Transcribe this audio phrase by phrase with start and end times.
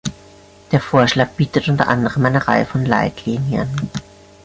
[0.71, 3.69] Der Vorschlag bietet unter anderem eine Reihe von Leitlinien.